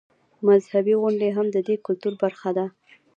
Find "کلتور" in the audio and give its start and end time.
1.85-2.13